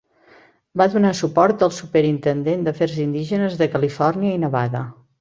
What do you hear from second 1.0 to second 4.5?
suport al Superintendent d'afers indígenes de Califòrnia i